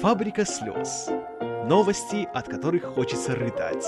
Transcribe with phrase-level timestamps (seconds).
[0.00, 1.10] Фабрика слез.
[1.66, 3.84] Новости, от которых хочется рыдать.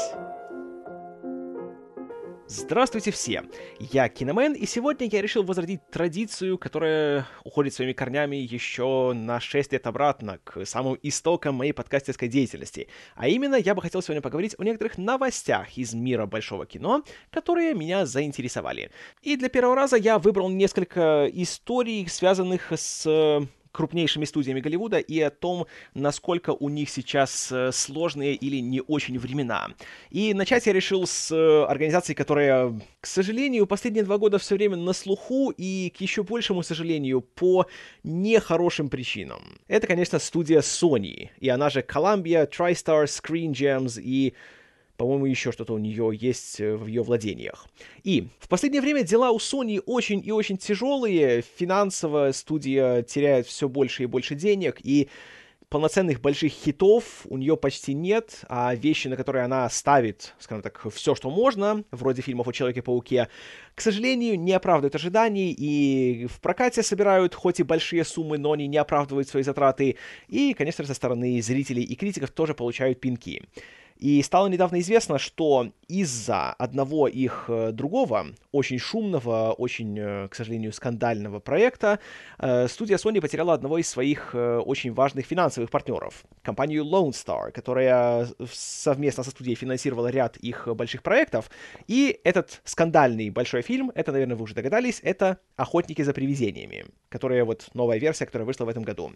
[2.47, 3.45] Здравствуйте все!
[3.79, 9.73] Я Киномен, и сегодня я решил возродить традицию, которая уходит своими корнями еще на 6
[9.73, 12.89] лет обратно, к самым истокам моей подкастерской деятельности.
[13.15, 17.73] А именно, я бы хотел сегодня поговорить о некоторых новостях из мира большого кино, которые
[17.73, 18.91] меня заинтересовали.
[19.23, 25.31] И для первого раза я выбрал несколько историй, связанных с крупнейшими студиями Голливуда и о
[25.31, 29.69] том, насколько у них сейчас э, сложные или не очень времена.
[30.11, 34.77] И начать я решил с э, организации, которая, к сожалению, последние два года все время
[34.77, 37.67] на слуху и, к еще большему сожалению, по
[38.05, 39.59] нехорошим причинам.
[39.69, 44.35] Это, конечно, студия Sony, и она же Columbia, TriStar, Screen Gems и
[44.97, 47.67] по-моему, еще что-то у нее есть э, в ее владениях.
[48.05, 51.43] И в последнее время дела у Sony очень и очень тяжелые.
[51.57, 55.09] Финансово студия теряет все больше и больше денег, и
[55.73, 60.87] полноценных больших хитов у нее почти нет, а вещи, на которые она ставит, скажем так,
[60.93, 63.29] все, что можно, вроде фильмов о Человеке-пауке,
[63.75, 68.67] к сожалению, не оправдывают ожиданий, и в прокате собирают хоть и большие суммы, но они
[68.67, 69.97] не оправдывают свои затраты,
[70.29, 73.43] и, конечно, со стороны зрителей и критиков тоже получают пинки.
[74.03, 80.35] И стало недавно известно, что из-за одного их э, другого, очень шумного, очень, э, к
[80.35, 82.01] сожалению, скандального проекта,
[82.41, 88.27] э, студия Sony потеряла одного из своих очень важных финансовых партнеров, компанию Lone Star, которая
[88.53, 91.49] совместно со студией финансировала ряд их больших проектов.
[91.87, 97.45] И этот скандальный большой фильм, это, наверное, вы уже догадались, это «Охотники за привидениями», которая
[97.45, 99.13] вот новая версия, которая вышла в этом году.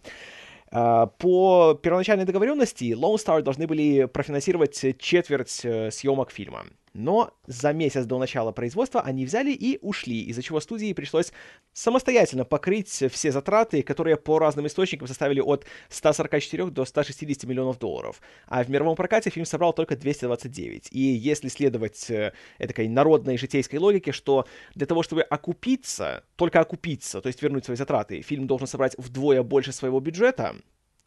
[0.71, 6.65] А, по первоначальной договоренности Lone Star должны были профинансировать четверть э, съемок фильма.
[6.97, 11.31] Но за месяц до начала производства они взяли и ушли, из-за чего студии пришлось
[11.71, 18.19] самостоятельно покрыть все затраты, которые по разным источникам составили от 144 до 160 миллионов долларов.
[18.47, 20.87] А в мировом прокате фильм собрал только 229.
[20.91, 27.21] И если следовать э, этой народной житейской логике, что для того, чтобы окупиться, только окупиться,
[27.21, 30.55] то есть вернуть свои затраты, фильм должен собрать вдвое больше своего бюджета,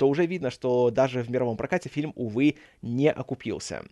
[0.00, 3.84] то уже видно, что даже в мировом прокате фильм, увы, не окупился.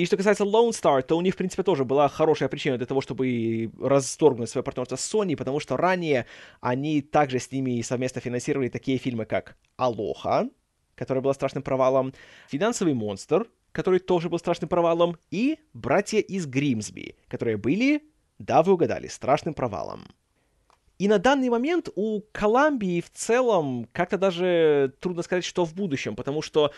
[0.00, 2.86] И что касается Lone Star, то у них, в принципе, тоже была хорошая причина для
[2.86, 6.24] того, чтобы расторгнуть свое партнерство с Sony, потому что ранее
[6.62, 10.48] они также с ними совместно финансировали такие фильмы, как «Алоха»,
[10.94, 12.14] которая была страшным провалом,
[12.48, 18.02] «Финансовый монстр», который тоже был страшным провалом, и «Братья из Гримсби», которые были,
[18.38, 20.06] да, вы угадали, страшным провалом.
[20.98, 26.16] И на данный момент у Колумбии в целом как-то даже трудно сказать, что в будущем,
[26.16, 26.72] потому что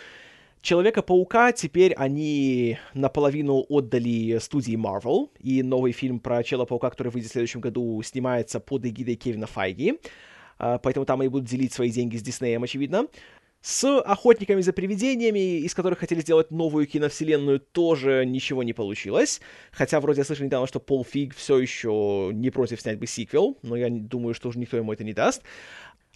[0.62, 7.32] Человека-паука теперь они наполовину отдали студии Marvel, и новый фильм про Человека-паука, который выйдет в
[7.32, 9.98] следующем году, снимается под эгидой Кевина Файги,
[10.58, 13.08] а, поэтому там они будут делить свои деньги с Диснеем, очевидно.
[13.60, 19.40] С «Охотниками за привидениями», из которых хотели сделать новую киновселенную, тоже ничего не получилось.
[19.70, 23.58] Хотя вроде я слышал недавно, что Пол Фиг все еще не против снять бы сиквел,
[23.62, 25.42] но я думаю, что уже никто ему это не даст.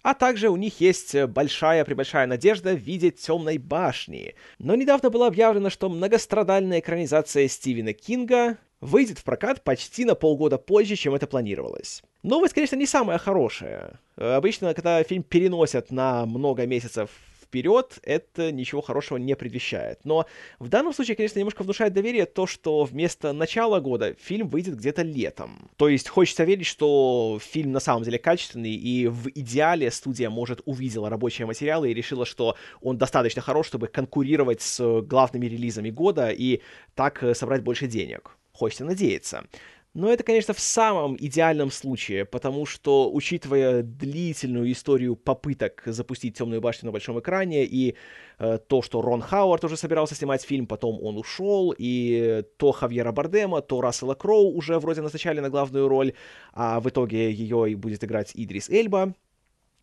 [0.07, 4.35] А также у них есть большая-пребольшая надежда в виде темной башни.
[4.57, 10.57] Но недавно было объявлено, что многострадальная экранизация Стивена Кинга выйдет в прокат почти на полгода
[10.57, 12.03] позже, чем это планировалось.
[12.23, 13.99] Новость, конечно, не самая хорошая.
[14.15, 17.09] Обычно, когда фильм переносят на много месяцев
[17.47, 19.99] вперед, это ничего хорошего не предвещает.
[20.03, 20.25] Но
[20.59, 25.01] в данном случае, конечно, немножко внушает доверие то, что вместо начала года фильм выйдет где-то
[25.01, 25.69] летом.
[25.77, 30.61] То есть хочется верить, что фильм на самом деле качественный, и в идеале студия, может,
[30.65, 36.29] увидела рабочие материалы и решила, что он достаточно хорош, чтобы конкурировать с главными релизами года
[36.29, 36.61] и
[36.95, 38.31] так э, собрать больше денег.
[38.51, 39.45] Хочется надеяться.
[39.97, 46.61] Но это, конечно, в самом идеальном случае, потому что, учитывая длительную историю попыток запустить «Темную
[46.61, 47.95] башню» на большом экране, и
[48.37, 53.11] э, то, что Рон Хауард уже собирался снимать фильм, потом он ушел, и то Хавьера
[53.11, 56.13] Бардема, то Рассела Кроу уже вроде назначали на главную роль,
[56.53, 59.15] а в итоге ее и будет играть Идрис Эльба,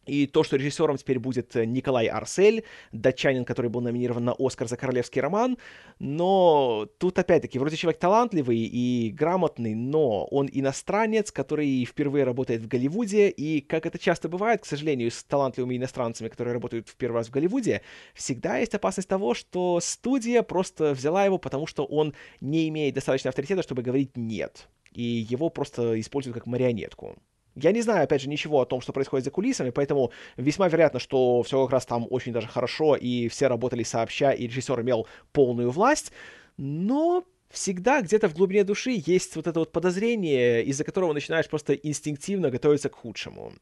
[0.06, 4.68] и то, что режиссером теперь будет э, Николай Арсель, датчанин, который был номинирован на Оскар
[4.68, 5.58] за «Королевский роман»,
[5.98, 12.68] но тут опять-таки вроде человек талантливый и грамотный, но он иностранец, который впервые работает в
[12.68, 17.16] Голливуде, и как это часто бывает, к сожалению, с талантливыми иностранцами, которые работают в первый
[17.16, 17.82] раз в Голливуде,
[18.14, 23.30] всегда есть опасность того, что студия просто взяла его, потому что он не имеет достаточно
[23.30, 27.16] авторитета, чтобы говорить «нет», и его просто используют как марионетку.
[27.56, 30.98] Я не знаю, опять же, ничего о том, что происходит за кулисами, поэтому весьма вероятно,
[30.98, 35.06] что все как раз там очень даже хорошо, и все работали сообща, и режиссер имел
[35.32, 36.12] полную власть,
[36.56, 41.74] но всегда где-то в глубине души есть вот это вот подозрение, из-за которого начинаешь просто
[41.74, 43.52] инстинктивно готовиться к худшему.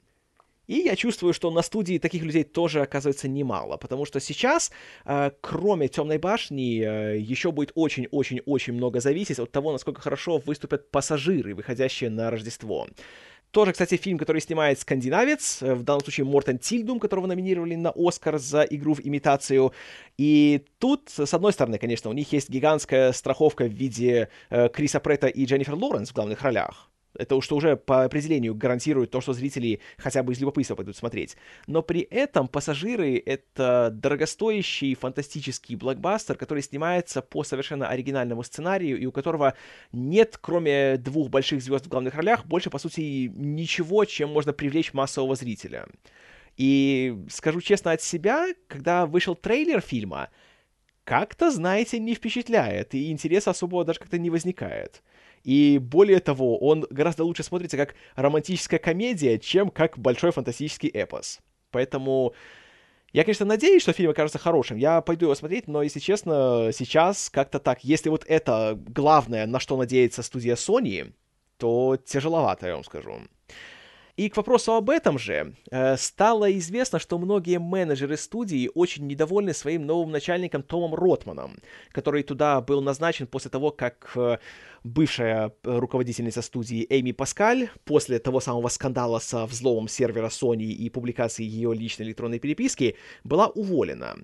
[0.69, 4.71] И я чувствую, что на студии таких людей тоже оказывается немало, потому что сейчас,
[5.05, 10.91] э, кроме Темной башни, э, еще будет очень-очень-очень много зависеть от того, насколько хорошо выступят
[10.91, 12.87] пассажиры, выходящие на Рождество.
[13.53, 17.93] Тоже, кстати, фильм, который снимает скандинавец, э, в данном случае Мортен Тильдум, которого номинировали на
[17.95, 19.73] Оскар за игру в имитацию.
[20.17, 25.01] И тут, с одной стороны, конечно, у них есть гигантская страховка в виде э, Криса
[25.01, 26.92] Претта и Дженнифер Лоренс в главных ролях.
[27.23, 31.37] Это что уже по определению гарантирует то, что зрители хотя бы из любопытства пойдут смотреть.
[31.67, 39.07] Но при этом «Пассажиры»— это дорогостоящий фантастический блокбастер, который снимается по совершенно оригинальному сценарию, и
[39.07, 39.55] у которого
[39.93, 44.93] нет, кроме двух больших звезд в главных ролях, больше, по сути, ничего, чем можно привлечь
[44.93, 45.87] массового зрителя.
[46.57, 50.29] И скажу честно от себя, когда вышел трейлер фильма,
[51.05, 55.03] как-то, знаете, не впечатляет, и интереса особого даже как-то не возникает.
[55.45, 61.41] И более того, он гораздо лучше смотрится как романтическая комедия, чем как большой фантастический эпос.
[61.71, 62.35] Поэтому
[63.13, 64.77] я, конечно, надеюсь, что фильм окажется хорошим.
[64.79, 67.85] Я пойду его смотреть, но, если честно, сейчас как-то так.
[67.85, 71.13] Если вот это главное, на что надеется студия Sony,
[71.59, 73.21] то тяжеловато, я вам скажу.
[74.17, 79.55] И к вопросу об этом же, э, стало известно, что многие менеджеры студии очень недовольны
[79.55, 81.57] своим новым начальником Томом Ротманом,
[81.93, 84.39] который туда был назначен после того, как э,
[84.85, 91.49] бывшая руководительница студии Эми Паскаль после того самого скандала со взломом сервера Sony и публикацией
[91.49, 94.17] ее личной электронной переписки была уволена.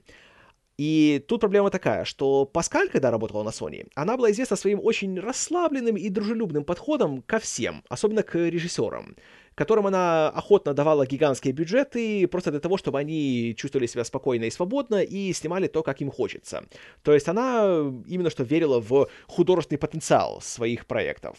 [0.76, 5.18] И тут проблема такая, что Паскаль, когда работала на Sony, она была известна своим очень
[5.18, 9.16] расслабленным и дружелюбным подходом ко всем, особенно к режиссерам
[9.58, 14.50] которым она охотно давала гигантские бюджеты просто для того, чтобы они чувствовали себя спокойно и
[14.50, 16.64] свободно и снимали то, как им хочется.
[17.02, 17.64] То есть она
[18.06, 21.38] именно что верила в художественный потенциал своих проектов.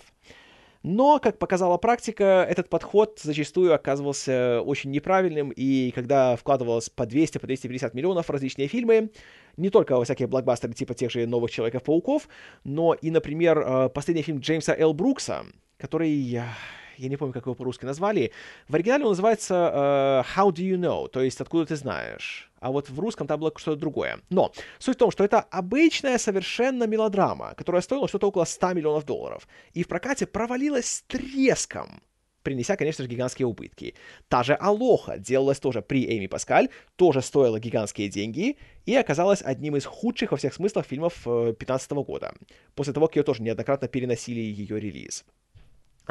[0.84, 7.40] Но, как показала практика, этот подход зачастую оказывался очень неправильным, и когда вкладывалось по 200-250
[7.40, 9.12] по 250 миллионов в различные фильмы,
[9.56, 12.28] не только во всякие блокбастеры типа тех же «Новых Человеков-пауков»,
[12.66, 14.94] но и, например, э, последний фильм Джеймса Л.
[14.94, 15.46] Брукса,
[15.78, 16.42] который
[17.00, 18.32] я не помню, как его по-русски назвали.
[18.68, 22.52] В оригинале он называется uh, How Do You Know, то есть откуда ты знаешь.
[22.60, 24.20] А вот в русском там было что-то другое.
[24.30, 29.06] Но суть в том, что это обычная совершенно мелодрама, которая стоила что-то около 100 миллионов
[29.06, 29.48] долларов.
[29.74, 32.02] И в прокате провалилась с треском
[32.50, 33.94] принеся, конечно же, гигантские убытки.
[34.28, 39.76] Та же Алоха делалась тоже при Эми Паскаль, тоже стоила гигантские деньги и оказалась одним
[39.76, 42.34] из худших во всех смыслах фильмов 2015 э, года,
[42.74, 45.26] после того, как ее тоже неоднократно переносили ее релиз.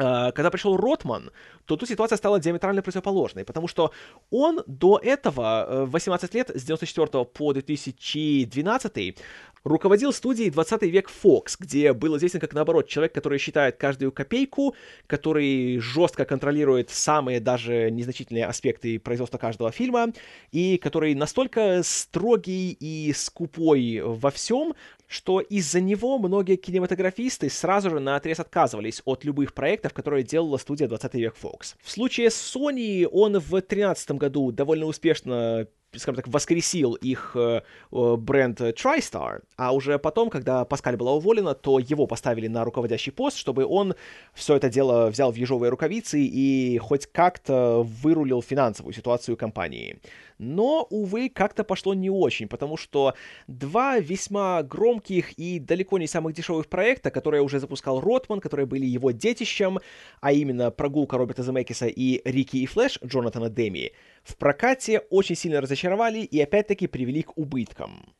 [0.01, 1.29] А, когда пришел Ротман,
[1.65, 3.91] то тут ситуация стала диаметрально противоположной, потому что
[4.31, 9.17] он до этого, 18 э, лет, с 94 по 2012,
[9.65, 14.73] руководил студией 20 век Fox, где был известен как, наоборот, человек, который считает каждую копейку,
[15.05, 20.13] который жестко контролирует самые даже незначительные аспекты производства каждого фильма,
[20.51, 24.75] и который настолько строгий и скупой во всем,
[25.09, 30.57] что из-за него многие кинематографисты сразу же на отрез отказывались от любых проектов, которые делала
[30.57, 31.75] студия 20 век Fox.
[31.81, 37.61] В случае с Sony он в 2013 году довольно успешно скажем так, воскресил их э,
[37.91, 43.37] бренд TriStar, а уже потом, когда Паскаль была уволена, то его поставили на руководящий пост,
[43.37, 43.95] чтобы он
[44.33, 49.99] все это дело взял в ежовые рукавицы и хоть как-то вырулил финансовую ситуацию компании.
[50.39, 53.13] Но, увы, как-то пошло не очень, потому что
[53.47, 58.85] два весьма громких и далеко не самых дешевых проекта, которые уже запускал Ротман, которые были
[58.85, 59.79] его детищем,
[60.21, 63.91] а именно «Прогулка Роберта Земекиса» и «Рики и Флэш» Джонатана Деми,
[64.23, 68.13] в прокате очень сильно разочаровали и опять-таки привели к убыткам.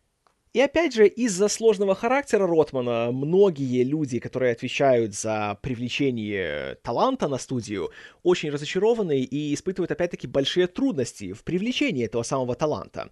[0.59, 7.37] И опять же, из-за сложного характера Ротмана, многие люди, которые отвечают за привлечение таланта на
[7.37, 7.91] студию,
[8.23, 13.09] очень разочарованы и испытывают опять-таки большие трудности в привлечении этого самого таланта.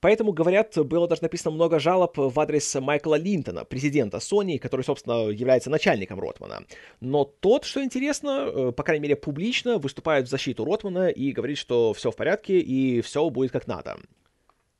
[0.00, 5.28] Поэтому, говорят, было даже написано много жалоб в адрес Майкла Линтона, президента Sony, который, собственно,
[5.28, 6.64] является начальником Ротмана.
[7.00, 11.58] Но тот, что интересно, э, по крайней мере, публично выступает в защиту Ротмана и говорит,
[11.58, 13.98] что все в порядке и все будет как надо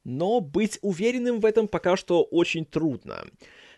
[0.07, 3.25] но быть уверенным в этом пока что очень трудно.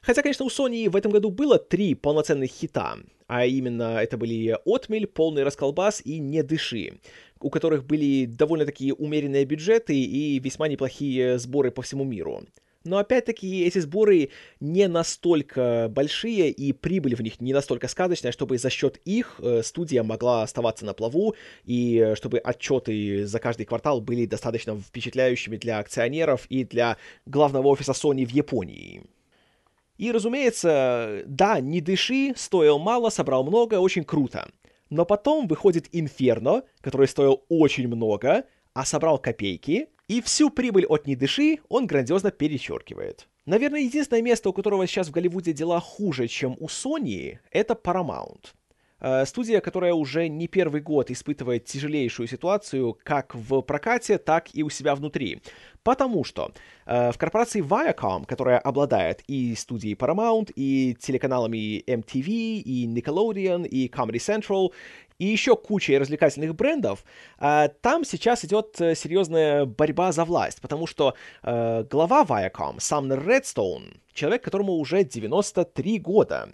[0.03, 4.57] Хотя, конечно, у Sony в этом году было три полноценных хита, а именно это были
[4.67, 7.01] «Отмель», «Полный расколбас» и «Не дыши»,
[7.41, 12.43] у которых были довольно такие умеренные бюджеты и весьма неплохие сборы по всему миру.
[12.89, 14.31] Но опять-таки эти сборы
[14.61, 19.63] не настолько большие и прибыль в них не настолько сказочная, чтобы за счет их э,
[19.63, 25.59] студия могла оставаться на плаву и э, чтобы отчеты за каждый квартал были достаточно впечатляющими
[25.59, 29.03] для акционеров и для главного офиса Sony в Японии.
[29.99, 34.49] И, разумеется, да, не дыши, стоил мало, собрал много, очень круто.
[34.89, 41.07] Но потом выходит Инферно, который стоил очень много, а собрал копейки, и всю прибыль от
[41.07, 43.29] «Не дыши» он грандиозно перечеркивает.
[43.47, 48.55] Наверное, единственное место, у которого сейчас в Голливуде дела хуже, чем у Sony, это Paramount.
[49.01, 54.63] Э, студия, которая уже не первый год испытывает тяжелейшую ситуацию как в прокате, так и
[54.63, 55.41] у себя внутри.
[55.83, 56.53] Потому что
[56.87, 63.89] э, в корпорации Viacom, которая обладает и студией Paramount, и телеканалами MTV, и Nickelodeon, и
[63.89, 64.73] Comedy Central,
[65.19, 67.05] и еще кучей развлекательных брендов,
[67.39, 73.27] э, там сейчас идет э, серьезная борьба за власть, потому что э, глава Viacom, Самнер
[73.27, 76.49] Редстоун, человек, которому уже 93 года,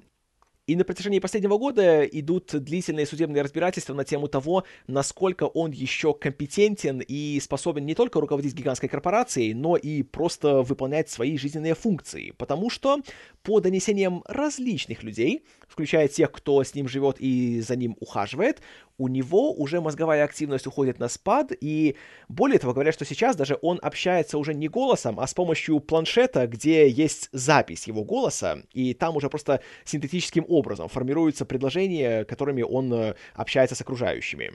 [0.67, 6.15] и на протяжении последнего года идут длительные судебные разбирательства на тему того, насколько он еще
[6.15, 12.33] компетентен и способен не только руководить гигантской корпорацией, но и просто выполнять свои жизненные функции.
[12.39, 13.01] Потому что,
[13.43, 18.63] по донесениям различных людей, включая тех, кто с ним живет и за ним ухаживает,
[18.99, 21.97] у него уже мозговая активность уходит на спад, и
[22.29, 26.47] более того, говорят, что сейчас даже он общается уже не голосом, а с помощью планшета,
[26.47, 32.93] где есть запись его голоса, и там уже просто синтетическим образом формируются предложения, которыми он
[32.93, 34.53] э, общается с окружающими.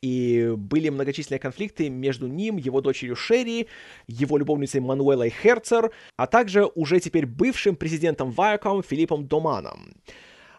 [0.00, 3.68] И были многочисленные конфликты между ним, его дочерью Шерри,
[4.08, 9.94] его любовницей Мануэлой Херцер, а также уже теперь бывшим президентом Viacom Филиппом Доманом.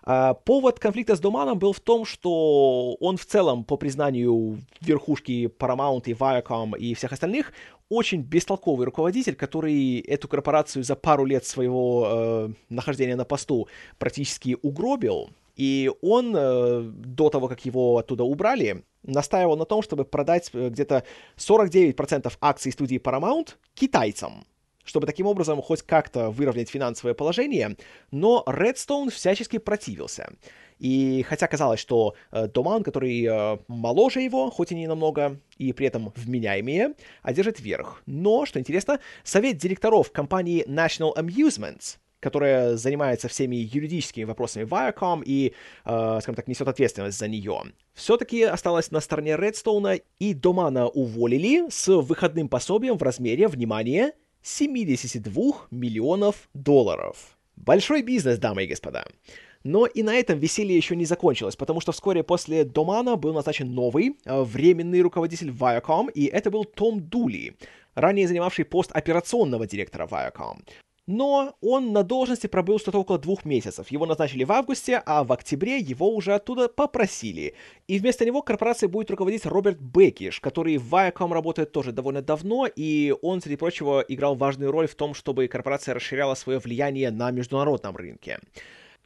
[0.06, 5.50] А, повод конфликта с Доманом был в том, что он в целом, по признанию верхушки
[5.58, 7.54] Paramount и Viacom и всех остальных,
[7.90, 13.68] очень бестолковый руководитель, который эту корпорацию за пару лет своего э, нахождения на посту
[13.98, 15.30] практически угробил.
[15.56, 20.70] И он, э, до того, как его оттуда убрали, настаивал на том, чтобы продать э,
[20.70, 21.04] где-то
[21.38, 24.46] 49% акций студии Paramount китайцам
[24.84, 27.78] чтобы таким образом хоть как-то выровнять финансовое положение,
[28.12, 30.34] но Redstone всячески противился.
[30.80, 35.72] И хотя казалось, что э, Доман, который э, моложе его, хоть и не намного, и
[35.72, 38.02] при этом вменяемее, одержит верх.
[38.06, 45.54] Но, что интересно, совет директоров компании National Amusements, которая занимается всеми юридическими вопросами Viacom и,
[45.86, 47.62] э, скажем так, несет ответственность за нее,
[47.94, 54.14] все-таки осталась на стороне Редстоуна, и Домана уволили с выходным пособием в размере, внимание,
[54.44, 57.38] 72 миллионов долларов.
[57.56, 59.06] Большой бизнес, дамы и господа.
[59.64, 63.74] Но и на этом веселье еще не закончилось, потому что вскоре после Домана был назначен
[63.74, 67.56] новый, э, временный руководитель Viacom, и это был Том Дули,
[67.96, 70.58] ранее занимавший пост операционного директора Viacom.
[71.06, 73.90] Но он на должности пробыл что-то около двух месяцев.
[73.90, 77.56] Его назначили в августе, а в октябре его уже оттуда попросили.
[77.88, 82.68] И вместо него корпорацией будет руководить Роберт Бекиш, который в Viacom работает тоже довольно давно,
[82.74, 87.32] и он, среди прочего, играл важную роль в том, чтобы корпорация расширяла свое влияние на
[87.32, 88.40] международном рынке.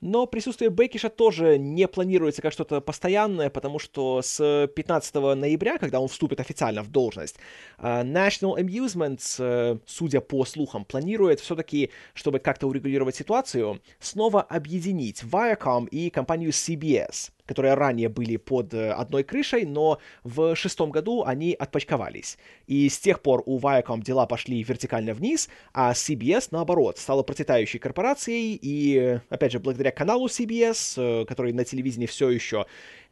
[0.02, 6.00] Но присутствие Бекиша тоже не планируется как что-то постоянное, потому что с 15 ноября, когда
[6.00, 7.38] он вступит официально в должность,
[7.80, 15.24] э, National Amusements, э, судя по слухам, планирует все-таки, чтобы как-то урегулировать ситуацию, снова объединить
[15.24, 21.24] Viacom и компанию CBS— которые ранее были под э, одной крышей, но в шестом году
[21.24, 22.38] они отпочковались.
[22.68, 27.80] И с тех пор у Viacom дела пошли вертикально вниз, а CBS, наоборот, стала процветающей
[27.80, 32.66] корпорацией, и, опять же, благодаря каналу CBS, э, который на телевидении все еще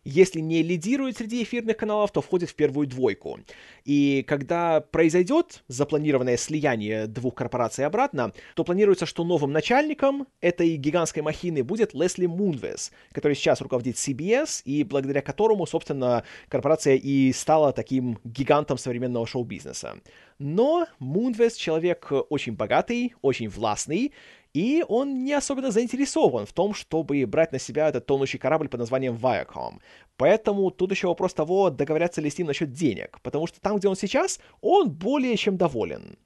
[0.06, 3.40] если не лидирует среди эфирных каналов, то входит в первую двойку.
[3.84, 11.24] И когда произойдет запланированное слияние двух корпораций обратно, то планируется, что новым начальником этой гигантской
[11.24, 17.74] махины будет Лесли Мунвес, который сейчас руководит CBS, и благодаря которому, собственно, корпорация и стала
[17.74, 19.98] таким гигантом современного шоу-бизнеса.
[20.38, 24.14] Но Мунвес человек очень богатый, очень властный,
[24.56, 28.80] и он не особенно заинтересован в том, чтобы брать на себя этот тонущий корабль под
[28.80, 29.82] названием Viacom.
[30.16, 33.90] Поэтому тут еще вопрос того, договорятся ли с ним насчет денег, потому что там, где
[33.90, 36.18] он сейчас, он более чем доволен.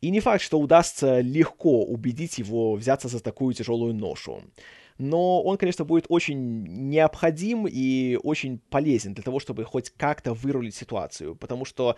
[0.00, 4.40] И не факт, что удастся легко убедить его взяться за такую тяжелую ношу.
[4.96, 10.74] Но он, конечно, будет очень необходим и очень полезен для того, чтобы хоть как-то вырулить
[10.74, 11.96] ситуацию, потому что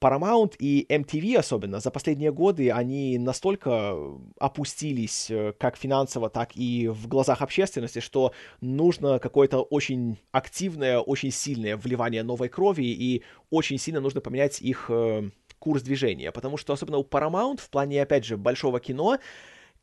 [0.00, 3.96] Paramount и MTV особенно за последние годы они настолько
[4.38, 11.30] опустились э, как финансово, так и в глазах общественности, что нужно какое-то очень активное, очень
[11.30, 16.72] сильное вливание новой крови и очень сильно нужно поменять их э, курс движения, потому что
[16.72, 19.18] особенно у Paramount в плане, опять же, большого кино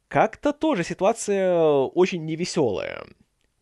[0.08, 3.06] как-то тоже ситуация очень невеселая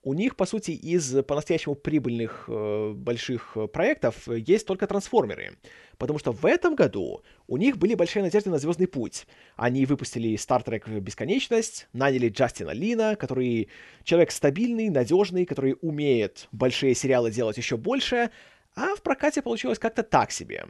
[0.06, 5.58] у них, по сути, из по-настоящему прибыльных э, больших проектов есть только трансформеры.
[5.98, 9.26] Потому что в этом году у них были большие надежды на Звездный путь.
[9.56, 13.70] Они выпустили Star Trek Бесконечность, наняли Джастина Лина, который
[14.04, 18.30] человек стабильный, надежный, который умеет большие сериалы делать еще больше,
[18.76, 20.66] а в прокате получилось как-то так себе.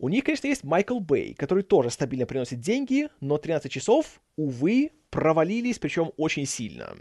[0.00, 4.90] У них, конечно, есть Майкл Бэй, который тоже стабильно приносит деньги, но 13 часов, увы,
[5.10, 6.96] провалились, причем очень сильно.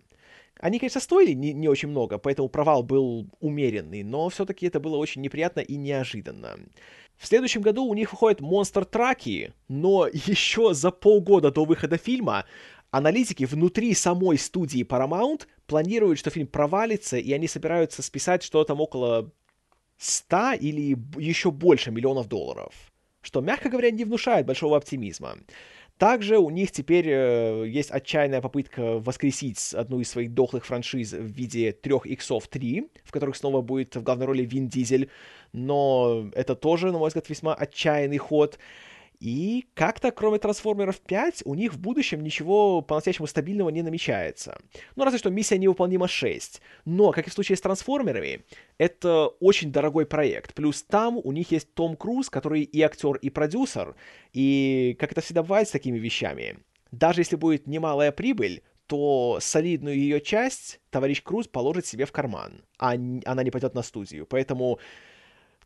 [0.59, 4.97] Они, конечно, стоили не, не очень много, поэтому провал был умеренный, но все-таки это было
[4.97, 6.57] очень неприятно и неожиданно.
[7.17, 12.45] В следующем году у них выходит Монстр Траки, но еще за полгода до выхода фильма
[12.91, 18.81] аналитики внутри самой студии Paramount планируют, что фильм провалится, и они собираются списать что-то там
[18.81, 19.31] около
[19.97, 22.73] 100 или еще больше миллионов долларов,
[23.21, 25.37] что, мягко говоря, не внушает большого оптимизма.
[25.97, 31.25] Также у них теперь э, есть отчаянная попытка воскресить одну из своих дохлых франшиз в
[31.25, 35.09] виде трех иксов 3, в которых снова будет в главной роли Вин Дизель,
[35.53, 38.59] но это тоже, на мой взгляд, весьма отчаянный ход.
[39.19, 44.59] И как-то, кроме Трансформеров 5, у них в будущем ничего по-настоящему стабильного не намечается.
[44.95, 46.61] Ну, разве что миссия невыполнима 6.
[46.85, 48.45] Но, как и в случае с Трансформерами,
[48.77, 50.53] это очень дорогой проект.
[50.53, 53.95] Плюс там у них есть Том Круз, который и актер, и продюсер.
[54.33, 56.59] И, как это всегда бывает с такими вещами,
[56.91, 62.63] даже если будет немалая прибыль, то солидную ее часть товарищ Круз положит себе в карман,
[62.77, 64.25] а она не пойдет на студию.
[64.25, 64.79] Поэтому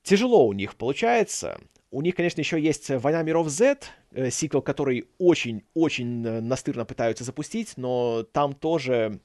[0.04, 1.60] тяжело у них получается.
[1.92, 3.80] У них, конечно, еще есть «Война миров Z»,
[4.12, 9.20] э, сиквел, который очень-очень э, настырно пытаются запустить, но там тоже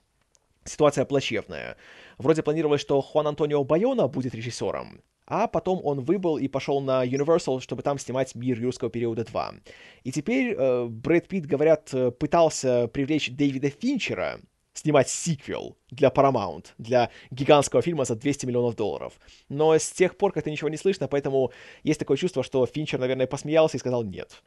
[0.64, 1.76] ситуация плачевная.
[2.18, 7.06] Вроде планировалось, что Хуан Антонио Байона будет режиссером, а потом он выбыл и пошел на
[7.06, 9.60] Universal, чтобы там снимать «Мир юрского периода 2».
[10.02, 14.40] И теперь э, Брэд Питт, говорят, э, пытался привлечь Дэвида Финчера,
[14.76, 19.14] снимать сиквел для Paramount, для гигантского фильма за 200 миллионов долларов.
[19.48, 21.52] Но с тех пор как-то ничего не слышно, поэтому
[21.82, 24.42] есть такое чувство, что Финчер, наверное, посмеялся и сказал «нет».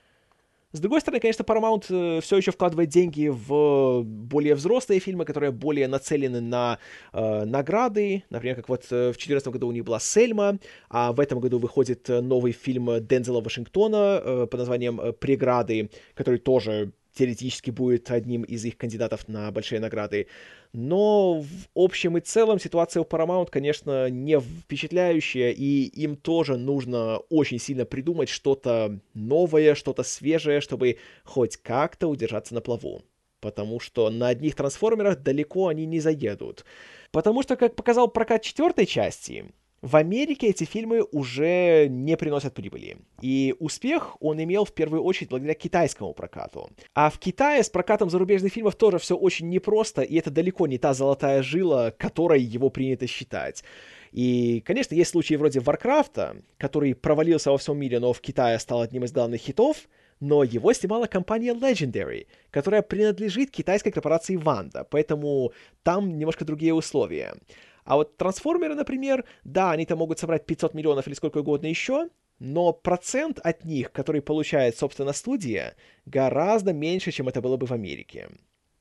[0.71, 5.51] С другой стороны, конечно, Paramount э, все еще вкладывает деньги в более взрослые фильмы, которые
[5.51, 6.77] более нацелены на
[7.11, 8.23] э, награды.
[8.29, 11.57] Например, как вот э, в 2014 году у них была «Сельма», а в этом году
[11.57, 18.43] выходит э, новый фильм Дензела Вашингтона э, под названием «Преграды», который тоже теоретически будет одним
[18.43, 20.27] из их кандидатов на большие награды.
[20.71, 27.17] Но в общем и целом ситуация у Paramount, конечно, не впечатляющая, и им тоже нужно
[27.29, 33.01] очень сильно придумать что-то новое, что-то свежее, чтобы хоть как-то удержаться на плаву.
[33.41, 36.63] Потому что на одних трансформерах далеко они не заедут.
[37.11, 42.97] Потому что, как показал прокат четвертой части, в Америке эти фильмы уже не приносят прибыли.
[43.21, 46.69] И успех он имел в первую очередь благодаря китайскому прокату.
[46.93, 50.77] А в Китае с прокатом зарубежных фильмов тоже все очень непросто, и это далеко не
[50.77, 53.63] та золотая жила, которой его принято считать.
[54.11, 58.81] И, конечно, есть случаи вроде Варкрафта, который провалился во всем мире, но в Китае стал
[58.81, 59.87] одним из главных хитов,
[60.19, 67.35] но его снимала компания Legendary, которая принадлежит китайской корпорации Ванда, поэтому там немножко другие условия.
[67.83, 72.71] А вот трансформеры, например, да, они-то могут собрать 500 миллионов или сколько угодно еще, но
[72.73, 78.29] процент от них, который получает, собственно, студия, гораздо меньше, чем это было бы в Америке.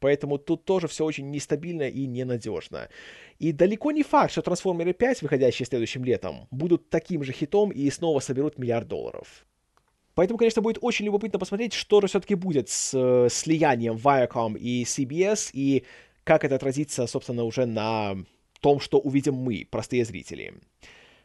[0.01, 2.89] Поэтому тут тоже все очень нестабильно и ненадежно.
[3.39, 7.91] И далеко не факт, что Трансформеры 5, выходящие следующим летом, будут таким же хитом и
[7.91, 9.45] снова соберут миллиард долларов.
[10.15, 14.83] Поэтому, конечно, будет очень любопытно посмотреть, что же все-таки будет с э, слиянием Viacom и
[14.85, 15.85] CBS, и
[16.25, 18.17] как это отразится, собственно, уже на
[18.61, 20.55] том, что увидим мы, простые зрители.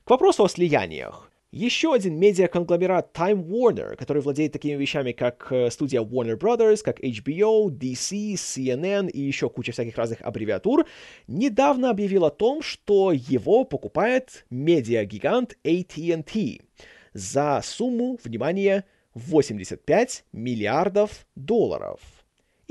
[0.03, 1.29] К вопросу о слияниях.
[1.53, 6.99] Еще один медиа-конгломерат Time Warner, который владеет такими вещами, как э, студия Warner Brothers, как
[6.99, 10.87] HBO, DC, CNN и еще куча всяких разных аббревиатур,
[11.27, 16.61] недавно объявил о том, что его покупает медиа-гигант AT&T
[17.13, 21.99] за сумму, внимание, 85 миллиардов долларов.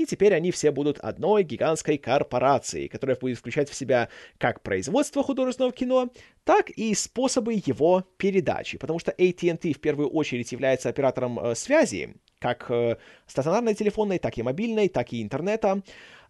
[0.03, 5.23] И теперь они все будут одной гигантской корпорацией, которая будет включать в себя как производство
[5.23, 6.09] художественного кино,
[6.43, 8.77] так и способы его передачи.
[8.77, 14.37] Потому что AT&T в первую очередь является оператором э, связи, как э, стационарной телефонной, так
[14.37, 15.81] и мобильной, так и интернета.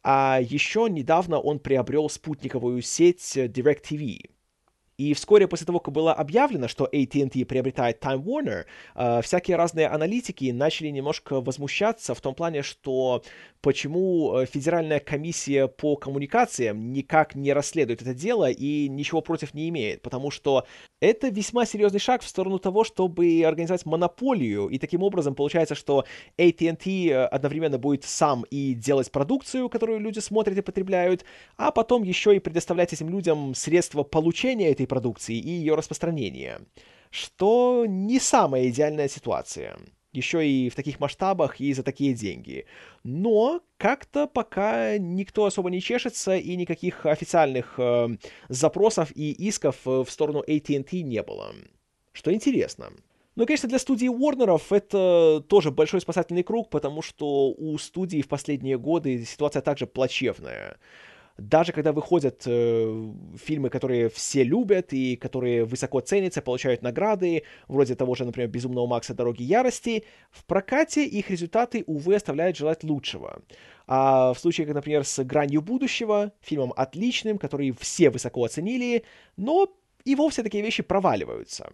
[0.03, 4.29] А еще недавно он приобрел спутниковую сеть DirecTV.
[4.97, 9.87] И вскоре после того, как было объявлено, что AT&T приобретает Time Warner, э, всякие разные
[9.87, 13.23] аналитики начали немножко возмущаться в том плане, что
[13.61, 19.69] почему э, Федеральная комиссия по коммуникациям никак не расследует это дело и ничего против не
[19.69, 20.65] имеет, потому что
[21.01, 26.05] это весьма серьезный шаг в сторону того, чтобы организовать монополию, и таким образом получается, что
[26.37, 31.25] AT&T э, одновременно будет сам и делать продукцию, которую люди смотрят и потребляют,
[31.57, 36.61] а потом еще и предоставлять этим людям средства получения этой продукции и ее распространения,
[37.09, 39.77] что не самая идеальная ситуация
[40.13, 42.65] еще и в таких масштабах и за такие деньги.
[43.03, 48.09] Но как-то пока никто особо не чешется, и никаких официальных э,
[48.47, 51.53] запросов и исков э, в сторону AT&T не было.
[52.13, 52.91] Что интересно.
[53.35, 58.27] Ну, конечно, для студии Уорнеров это тоже большой спасательный круг, потому что у студии в
[58.27, 60.77] последние годы ситуация также плачевная
[61.37, 63.11] даже когда выходят э,
[63.43, 68.85] фильмы, которые все любят и которые высоко ценятся, получают награды, вроде того же, например, «Безумного
[68.85, 69.15] Макса.
[69.15, 73.41] Дороги ярости», в прокате их результаты, увы, оставляют желать лучшего.
[73.87, 79.03] А в случае, как, например, с «Гранью будущего», фильмом отличным, который все высоко оценили,
[79.35, 81.71] но и вовсе такие вещи проваливаются.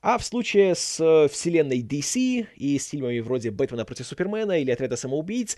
[0.00, 4.96] А в случае с вселенной DC и с фильмами вроде «Бэтмена против Супермена» или «Отряда
[4.96, 5.56] самоубийц»,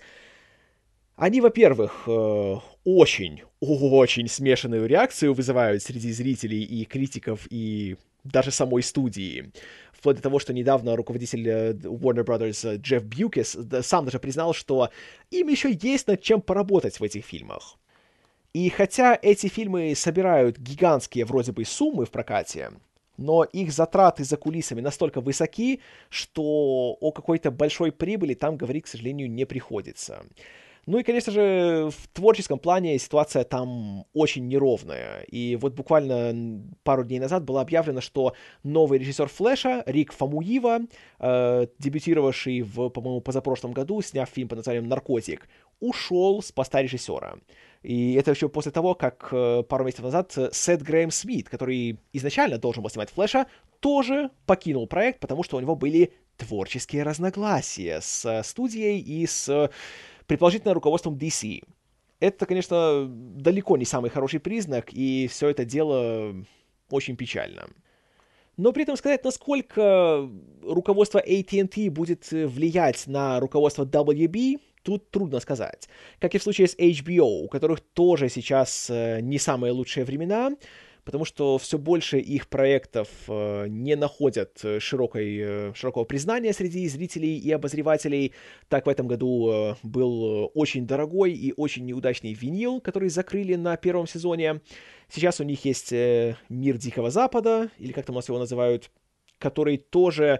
[1.21, 8.81] они, во-первых, э, очень, очень смешанную реакцию вызывают среди зрителей и критиков, и даже самой
[8.81, 9.51] студии.
[9.91, 14.55] Вплоть до того, что недавно руководитель э, Warner Brothers э, Джефф Бьюкес сам даже признал,
[14.55, 14.89] что
[15.29, 17.77] им еще есть над чем поработать в этих фильмах.
[18.53, 22.71] И хотя эти фильмы собирают гигантские вроде бы суммы в прокате,
[23.17, 28.87] но их затраты за кулисами настолько высоки, что о какой-то большой прибыли там говорить, к
[28.87, 30.25] сожалению, не приходится.
[30.87, 35.21] Ну и, конечно же, в творческом плане ситуация там очень неровная.
[35.23, 40.79] И вот буквально пару дней назад было объявлено, что новый режиссер Флэша, Рик Фамуива,
[41.19, 45.47] э, дебютировавший в, по-моему, позапрошлом году, сняв фильм под названием «Наркотик»,
[45.79, 47.37] ушел с поста режиссера.
[47.83, 52.57] И это еще после того, как э, пару месяцев назад Сет Грэм Смит, который изначально
[52.57, 53.45] должен был снимать Флэша,
[53.79, 59.69] тоже покинул проект, потому что у него были творческие разногласия с студией и с
[60.31, 61.61] предположительно руководством DC.
[62.21, 66.33] Это, конечно, далеко не самый хороший признак, и все это дело
[66.89, 67.67] очень печально.
[68.55, 70.29] Но при этом сказать, насколько
[70.63, 75.89] руководство AT&T будет влиять на руководство WB, тут трудно сказать.
[76.19, 80.51] Как и в случае с HBO, у которых тоже сейчас э, не самые лучшие времена,
[81.11, 86.87] потому что все больше их проектов э, не находят э, широкой, э, широкого признания среди
[86.87, 88.31] зрителей и обозревателей.
[88.69, 94.07] Так в этом году был очень дорогой и очень неудачный винил, который закрыли на первом
[94.07, 94.61] сезоне.
[95.09, 98.89] Сейчас у них есть «Мир Дикого Запада», или как там у нас его называют,
[99.37, 100.39] который тоже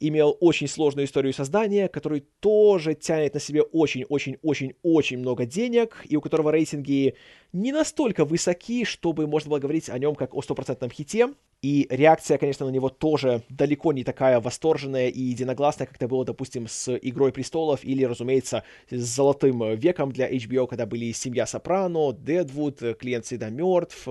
[0.00, 6.20] имел очень сложную историю создания, который тоже тянет на себе очень-очень-очень-очень много денег, и у
[6.20, 7.14] которого рейтинги
[7.52, 11.28] не настолько высоки, чтобы можно было говорить о нем как о стопроцентном хите.
[11.60, 16.24] И реакция, конечно, на него тоже далеко не такая восторженная и единогласная, как это было,
[16.24, 22.12] допустим, с «Игрой престолов» или, разумеется, с «Золотым веком» для HBO, когда были «Семья Сопрано»,
[22.12, 24.06] «Дедвуд», «Клиент всегда мертв»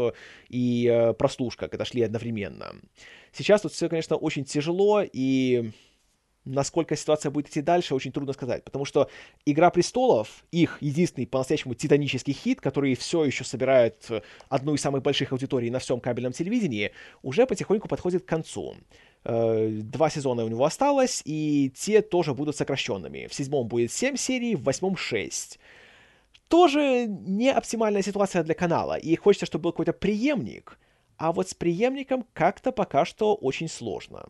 [0.50, 2.76] и «Прослушка», когда шли одновременно.
[3.34, 5.72] Сейчас тут все, конечно, очень тяжело, и
[6.48, 9.10] насколько ситуация будет идти дальше, очень трудно сказать, потому что
[9.46, 14.10] «Игра престолов», их единственный по-настоящему титанический хит, который все еще собирает
[14.50, 18.76] одну из самых больших аудиторий на всем кабельном телевидении, уже потихоньку подходит к концу.
[19.24, 23.28] Э, два сезона у него осталось, и те тоже будут сокращенными.
[23.28, 25.60] В седьмом будет 7 серий, в восьмом 6.
[26.48, 30.80] Тоже не оптимальная ситуация для канала, и хочется, чтобы был какой-то преемник—
[31.18, 34.28] а вот с преемником как-то пока что очень сложно.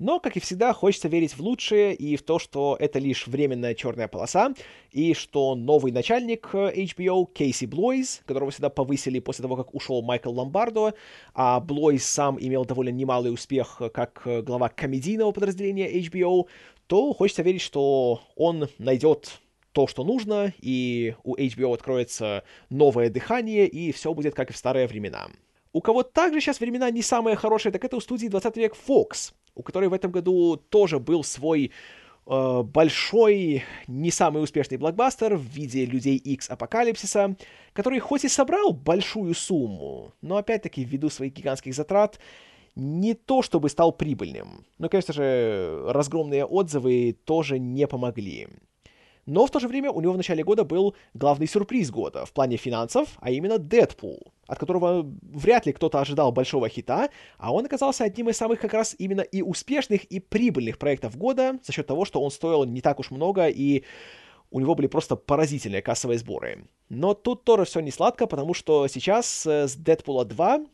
[0.00, 3.74] Но, как и всегда, хочется верить в лучшее и в то, что это лишь временная
[3.74, 4.54] черная полоса,
[4.92, 10.00] и что новый начальник э, HBO, Кейси Блойз, которого всегда повысили после того, как ушел
[10.00, 10.94] Майкл Ломбардо,
[11.34, 16.46] а Блойз сам имел довольно немалый успех э, как э, глава комедийного подразделения HBO,
[16.86, 19.38] то хочется верить, что он найдет
[19.72, 24.56] то, что нужно, и у HBO откроется новое дыхание, и все будет как и в
[24.56, 25.28] старые времена.
[25.72, 29.32] У кого также сейчас времена не самые хорошие, так это у студии 20 век Fox,
[29.54, 31.70] у которой в этом году тоже был свой
[32.26, 37.36] э, большой, не самый успешный блокбастер в виде Людей X Апокалипсиса,
[37.72, 42.18] который хоть и собрал большую сумму, но опять-таки ввиду своих гигантских затрат
[42.74, 44.64] не то чтобы стал прибыльным.
[44.78, 48.48] Но, конечно же, разгромные отзывы тоже не помогли.
[49.30, 52.32] Но в то же время у него в начале года был главный сюрприз года в
[52.32, 57.64] плане финансов, а именно Дэдпул, от которого вряд ли кто-то ожидал большого хита, а он
[57.64, 61.86] оказался одним из самых как раз именно и успешных, и прибыльных проектов года за счет
[61.86, 63.84] того, что он стоил не так уж много и
[64.50, 66.64] у него были просто поразительные кассовые сборы.
[66.88, 70.66] Но тут тоже все не сладко, потому что сейчас э, с Дэдпула 2,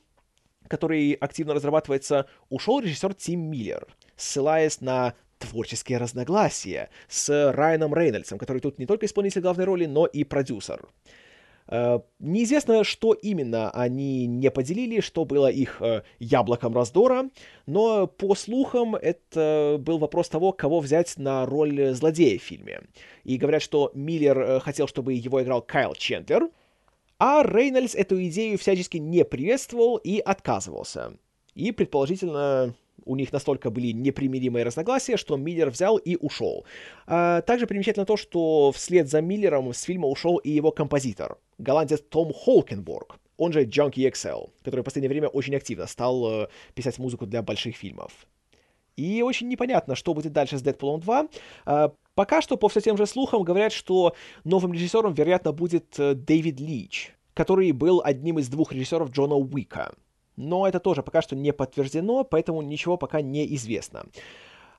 [0.66, 8.60] который активно разрабатывается, ушел режиссер Тим Миллер, ссылаясь на творческие разногласия с Райаном Рейнольдсом, который
[8.60, 10.88] тут не только исполнитель главной роли, но и продюсер.
[11.68, 17.28] Uh, неизвестно, что именно они не поделили, что было их uh, яблоком раздора,
[17.66, 22.82] но по слухам это был вопрос того, кого взять на роль злодея в фильме.
[23.24, 26.50] И говорят, что Миллер uh, хотел, чтобы его играл Кайл Чендлер,
[27.18, 31.16] а Рейнольдс эту идею всячески не приветствовал и отказывался.
[31.54, 36.66] И, предположительно, у них настолько были непримиримые разногласия, что Миллер взял и ушел.
[37.06, 42.00] А, также примечательно то, что вслед за Миллером с фильма ушел и его композитор, голландец
[42.00, 46.98] Том Холкенборг, он же Junkie XL, который в последнее время очень активно стал э, писать
[46.98, 48.12] музыку для больших фильмов.
[48.96, 51.28] И очень непонятно, что будет дальше с Дэдпулом 2.
[51.66, 54.14] А, пока что, по все тем же слухам, говорят, что
[54.44, 59.94] новым режиссером, вероятно, будет э, Дэвид Лич, который был одним из двух режиссеров Джона Уика
[60.36, 64.04] но это тоже пока что не подтверждено, поэтому ничего пока не известно.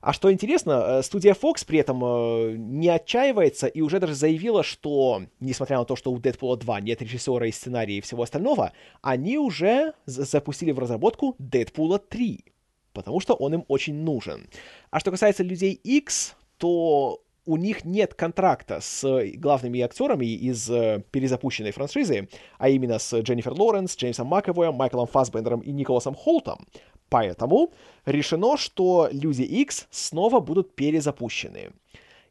[0.00, 4.62] А что интересно, э, студия Fox при этом э, не отчаивается и уже даже заявила,
[4.62, 8.72] что, несмотря на то, что у Дэдпула 2 нет режиссера и сценария и всего остального,
[9.02, 12.44] они уже запустили в разработку Дэдпула 3,
[12.92, 14.48] потому что он им очень нужен.
[14.90, 21.02] А что касается Людей X, то у них нет контракта с главными актерами из э,
[21.10, 26.66] перезапущенной франшизы, а именно с Дженнифер Лоренс, Джеймсом Маковоем, Майклом Фассбендером и Николасом Холтом.
[27.08, 27.72] Поэтому
[28.04, 31.70] решено, что Люди X снова будут перезапущены.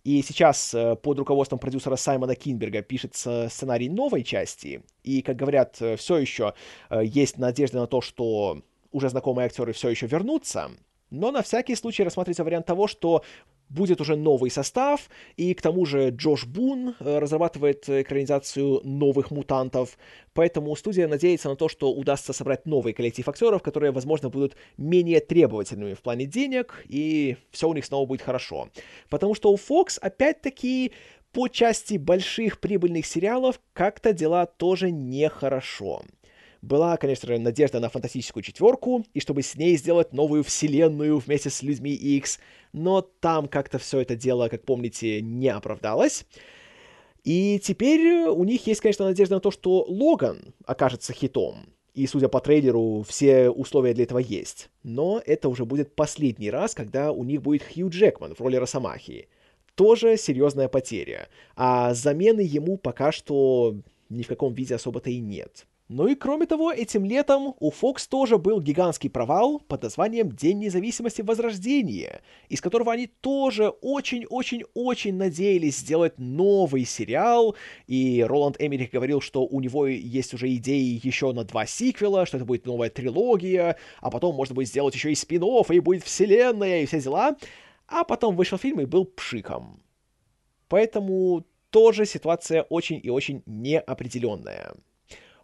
[0.03, 4.83] И сейчас э, под руководством продюсера Саймона Кинберга пишется сценарий новой части.
[5.03, 6.53] И, как говорят, э, все еще
[6.91, 10.69] есть надежда на то, что уже знакомые актеры все еще вернутся.
[11.09, 13.23] Но на всякий случай рассматривается вариант того, что
[13.69, 19.97] будет уже новый состав, и к тому же Джош Бун э, разрабатывает экранизацию новых мутантов,
[20.33, 25.19] поэтому студия надеется на то, что удастся собрать новый коллектив актеров, которые, возможно, будут менее
[25.19, 28.69] требовательными в плане денег, и все у них снова будет хорошо.
[29.09, 30.93] Потому что у Fox, опять-таки,
[31.31, 36.03] по части больших прибыльных сериалов как-то дела тоже нехорошо.
[36.61, 41.61] Была, конечно надежда на фантастическую четверку, и чтобы с ней сделать новую вселенную вместе с
[41.61, 42.39] людьми X,
[42.73, 46.25] но там как-то все это дело, как помните, не оправдалось.
[47.23, 51.65] И теперь у них есть, конечно, надежда на то, что Логан окажется хитом.
[51.93, 54.69] И, судя по трейлеру, все условия для этого есть.
[54.83, 59.27] Но это уже будет последний раз, когда у них будет Хью Джекман в роли Росомахи.
[59.75, 61.27] Тоже серьезная потеря.
[61.55, 63.75] А замены ему пока что
[64.09, 65.65] ни в каком виде особо-то и нет.
[65.89, 70.59] Ну и кроме того, этим летом у Fox тоже был гигантский провал под названием День
[70.59, 77.55] независимости Возрождения, из которого они тоже очень-очень-очень надеялись сделать новый сериал,
[77.87, 82.35] и Роланд Эмерих говорил, что у него есть уже идеи еще на два сиквела, что
[82.35, 86.81] это будет новая трилогия, а потом можно будет сделать еще и спин и будет вселенная,
[86.81, 87.37] и все дела.
[87.87, 89.81] А потом вышел фильм и был пшиком.
[90.67, 94.73] Поэтому тоже ситуация очень и очень неопределенная.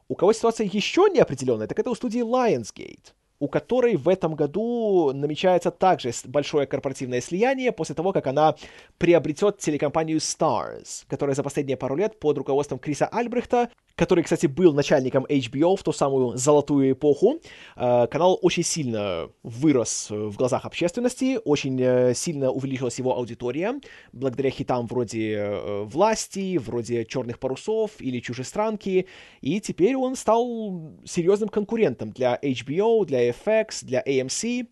[0.07, 3.13] У кого ситуация еще неопределенная, так это у студии Lionsgate
[3.43, 8.55] у которой в этом году намечается также большое корпоративное слияние после того, как она
[8.97, 14.73] приобретет телекомпанию Stars, которая за последние пару лет под руководством Криса Альбрехта, который, кстати, был
[14.73, 17.39] начальником HBO в ту самую золотую эпоху,
[17.75, 23.79] э, канал очень сильно вырос в глазах общественности, очень э, сильно увеличилась его аудитория,
[24.11, 29.07] благодаря хитам вроде э, «Власти», вроде «Черных парусов» или «Чужестранки»,
[29.41, 34.67] и теперь он стал серьезным конкурентом для HBO, для FX, для AMC,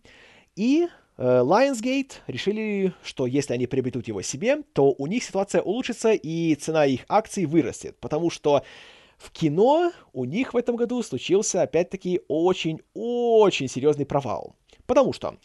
[0.56, 6.54] и Lionsgate решили, что если они приобретут его себе, то у них ситуация улучшится и
[6.56, 8.64] цена их акций вырастет, потому что
[9.22, 14.56] в кино у них в этом году случился опять-таки очень-очень серьезный провал.
[14.86, 15.36] Потому что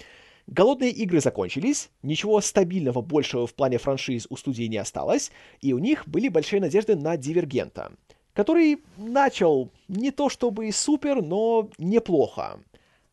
[0.47, 5.77] Голодные игры закончились, ничего стабильного большего в плане франшиз у студии не осталось, и у
[5.77, 7.91] них были большие надежды на Дивергента,
[8.31, 12.61] который начал не то чтобы супер, но неплохо.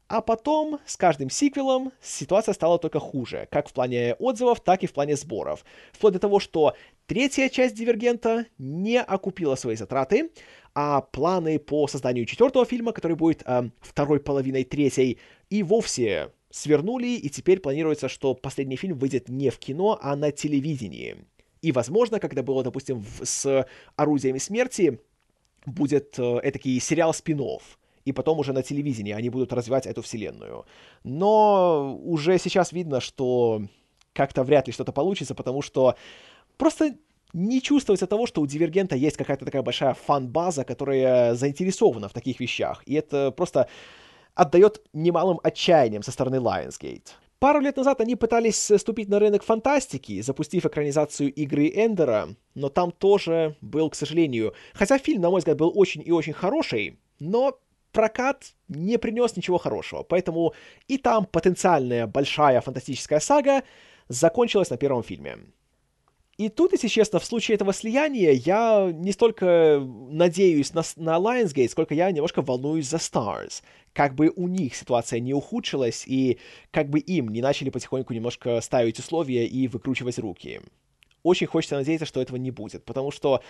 [0.06, 4.86] А потом, с каждым сиквелом, ситуация стала только хуже, как в плане отзывов, так и
[4.86, 5.64] в плане сборов.
[5.92, 6.74] Вплоть до того, что
[7.06, 10.30] третья часть Дивергента не окупила свои затраты,
[10.74, 15.18] а планы по созданию четвертого фильма, который будет э, второй половиной третьей,
[15.50, 20.32] и вовсе свернули, и теперь планируется, что последний фильм выйдет не в кино, а на
[20.32, 21.16] телевидении.
[21.62, 25.00] И, возможно, когда было, допустим, в, с «Орудиями смерти»,
[25.66, 27.40] будет э, этакий сериал спин
[28.04, 30.66] и потом уже на телевидении они будут развивать эту вселенную.
[31.04, 33.62] Но уже сейчас видно, что
[34.12, 35.96] как-то вряд ли что-то получится, потому что
[36.56, 36.94] просто
[37.32, 42.40] не чувствуется того, что у Дивергента есть какая-то такая большая фан-база, которая заинтересована в таких
[42.40, 42.82] вещах.
[42.86, 43.68] И это просто
[44.34, 47.08] отдает немалым отчаянием со стороны Lionsgate.
[47.40, 52.90] Пару лет назад они пытались ступить на рынок фантастики, запустив экранизацию игры Эндера, но там
[52.90, 57.58] тоже был, к сожалению, хотя фильм, на мой взгляд, был очень и очень хороший, но
[57.92, 60.54] прокат не принес ничего хорошего, поэтому
[60.88, 63.62] и там потенциальная большая фантастическая сага
[64.08, 65.38] закончилась на первом фильме.
[66.36, 71.68] И тут, если честно, в случае этого слияния я не столько надеюсь на, на Lionsgate,
[71.68, 73.62] сколько я немножко волнуюсь за Stars.
[73.92, 76.38] Как бы у них ситуация не ухудшилась, и
[76.72, 80.60] как бы им не начали потихоньку немножко ставить условия и выкручивать руки.
[81.22, 83.40] Очень хочется надеяться, что этого не будет, потому что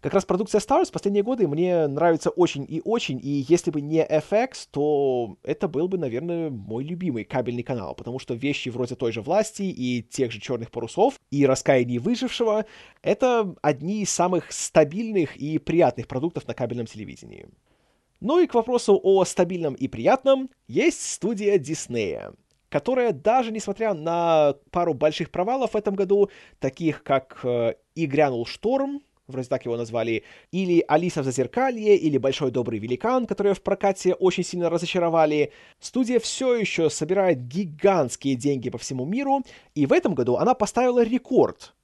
[0.00, 3.70] как раз продукция Star Wars в последние годы мне нравится очень и очень, и если
[3.70, 8.68] бы не FX, то это был бы, наверное, мой любимый кабельный канал, потому что вещи
[8.68, 12.66] вроде той же власти и тех же черных парусов и раскаяний выжившего—
[13.02, 17.46] это одни из самых стабильных и приятных продуктов на кабельном телевидении.
[18.20, 22.32] Ну и к вопросу о стабильном и приятном, есть студия Диснея,
[22.68, 28.46] которая даже несмотря на пару больших провалов в этом году, таких как э, «И грянул
[28.46, 33.62] шторм», вроде так его назвали, или «Алиса в зазеркалье», или «Большой добрый великан», которые в
[33.62, 35.52] прокате очень сильно разочаровали.
[35.80, 39.42] Студия все еще собирает гигантские деньги по всему миру,
[39.74, 41.74] и в этом году она поставила рекорд,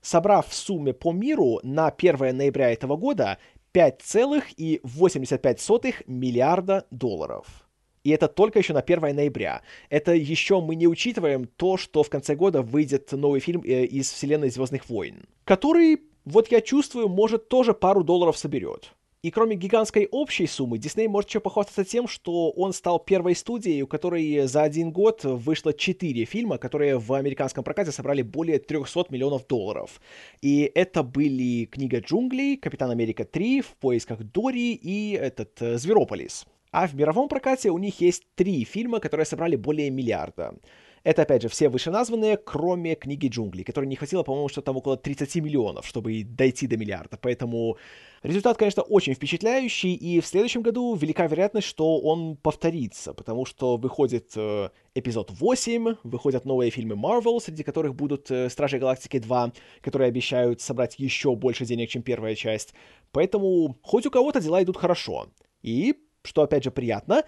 [0.00, 3.38] собрав в сумме по миру на 1 ноября этого года
[3.72, 7.66] 5,85 миллиарда долларов.
[8.02, 9.60] И это только еще на 1 ноября.
[9.90, 14.10] Это еще мы не учитываем то, что в конце года выйдет новый фильм э, из
[14.10, 18.92] вселенной Звездных войн, который вот я чувствую, может, тоже пару долларов соберет.
[19.22, 23.82] И кроме гигантской общей суммы, Дисней может еще похвастаться тем, что он стал первой студией,
[23.82, 29.06] у которой за один год вышло четыре фильма, которые в американском прокате собрали более 300
[29.10, 30.00] миллионов долларов.
[30.40, 36.46] И это были «Книга джунглей», «Капитан Америка 3», «В поисках Дори» и этот э, «Зверополис».
[36.72, 40.54] А в мировом прокате у них есть три фильма, которые собрали более миллиарда.
[41.02, 44.98] Это, опять же, все вышеназванные, кроме книги джунглей, которой не хватило, по-моему, что там около
[44.98, 47.16] 30 миллионов, чтобы дойти до миллиарда.
[47.16, 47.78] Поэтому
[48.22, 53.78] результат, конечно, очень впечатляющий, и в следующем году велика вероятность, что он повторится, потому что
[53.78, 59.52] выходит э, эпизод 8, выходят новые фильмы Marvel, среди которых будут э, Стражи Галактики 2,
[59.80, 62.74] которые обещают собрать еще больше денег, чем первая часть.
[63.10, 65.28] Поэтому хоть у кого-то дела идут хорошо.
[65.62, 67.24] И, что опять же приятно,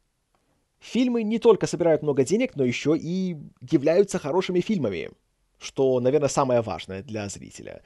[0.82, 3.36] Фильмы не только собирают много денег, но еще и
[3.70, 5.10] являются хорошими фильмами,
[5.58, 7.82] что, наверное, самое важное для зрителя.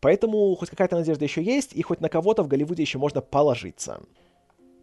[0.00, 4.00] Поэтому хоть какая-то надежда еще есть, и хоть на кого-то в Голливуде еще можно положиться.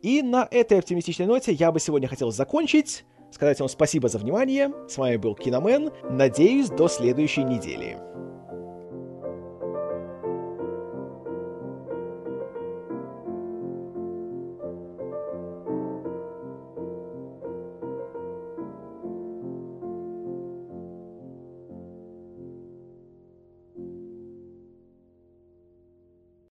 [0.01, 4.73] И на этой оптимистичной ноте я бы сегодня хотел закончить, сказать вам спасибо за внимание.
[4.89, 5.91] С вами был Киномен.
[6.09, 7.97] Надеюсь, до следующей недели.